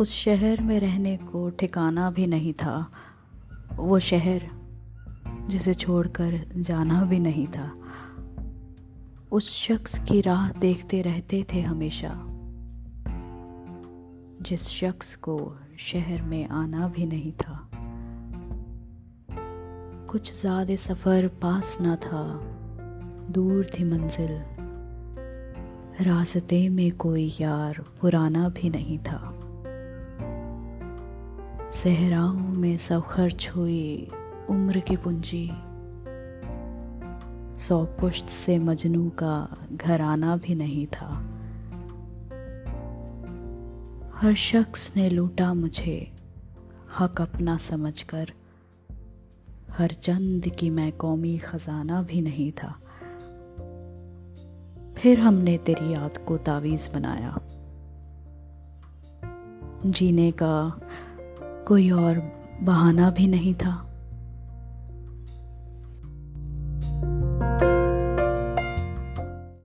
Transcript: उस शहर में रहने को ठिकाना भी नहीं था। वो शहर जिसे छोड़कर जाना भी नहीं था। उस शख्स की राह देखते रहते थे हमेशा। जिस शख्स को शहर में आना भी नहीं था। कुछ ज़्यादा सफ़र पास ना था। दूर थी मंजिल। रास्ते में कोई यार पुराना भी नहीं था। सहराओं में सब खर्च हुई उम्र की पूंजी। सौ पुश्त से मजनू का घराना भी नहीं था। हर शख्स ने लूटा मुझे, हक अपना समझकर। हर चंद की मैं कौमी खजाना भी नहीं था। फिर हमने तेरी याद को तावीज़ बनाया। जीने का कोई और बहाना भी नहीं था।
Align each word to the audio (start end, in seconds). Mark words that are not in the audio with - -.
उस 0.00 0.12
शहर 0.12 0.60
में 0.60 0.80
रहने 0.80 1.16
को 1.16 1.50
ठिकाना 1.50 2.10
भी 2.10 2.26
नहीं 2.26 2.52
था। 2.52 2.90
वो 3.74 3.98
शहर 3.98 4.50
जिसे 5.46 5.74
छोड़कर 5.74 6.50
जाना 6.56 7.04
भी 7.04 7.18
नहीं 7.18 7.46
था। 7.46 7.72
उस 9.32 9.56
शख्स 9.56 9.98
की 9.98 10.20
राह 10.20 10.50
देखते 10.50 11.02
रहते 11.02 11.46
थे 11.52 11.60
हमेशा। 11.60 12.26
जिस 14.42 14.68
शख्स 14.68 15.14
को 15.14 15.56
शहर 15.78 16.22
में 16.22 16.48
आना 16.48 16.88
भी 16.88 17.06
नहीं 17.06 17.32
था। 17.32 17.70
कुछ 20.10 20.40
ज़्यादा 20.40 20.76
सफ़र 20.76 21.28
पास 21.28 21.78
ना 21.80 21.96
था। 21.96 22.40
दूर 23.30 23.66
थी 23.66 23.84
मंजिल। 23.84 24.42
रास्ते 26.06 26.68
में 26.68 26.96
कोई 26.96 27.34
यार 27.40 27.84
पुराना 28.00 28.48
भी 28.48 28.70
नहीं 28.70 28.98
था। 28.98 29.45
सहराओं 31.72 32.34
में 32.34 32.78
सब 32.78 33.02
खर्च 33.02 33.52
हुई 33.56 34.10
उम्र 34.50 34.80
की 34.80 34.96
पूंजी। 34.96 35.50
सौ 37.58 37.84
पुश्त 37.84 38.26
से 38.26 38.58
मजनू 38.58 39.10
का 39.10 39.48
घराना 39.72 40.36
भी 40.36 40.54
नहीं 40.54 40.86
था। 40.86 41.08
हर 44.14 44.34
शख्स 44.34 44.96
ने 44.96 45.10
लूटा 45.10 45.54
मुझे, 45.54 46.12
हक 46.98 47.20
अपना 47.20 47.56
समझकर। 47.56 48.32
हर 49.70 49.88
चंद 49.88 50.48
की 50.48 50.70
मैं 50.70 50.92
कौमी 50.92 51.38
खजाना 51.38 52.02
भी 52.02 52.20
नहीं 52.20 52.52
था। 52.52 52.80
फिर 54.98 55.20
हमने 55.20 55.58
तेरी 55.58 55.92
याद 55.92 56.18
को 56.18 56.36
तावीज़ 56.36 56.90
बनाया। 56.94 57.40
जीने 59.86 60.30
का 60.32 60.80
कोई 61.66 61.90
और 61.90 62.22
बहाना 62.62 63.10
भी 63.10 63.26
नहीं 63.26 63.54
था। 63.54 63.95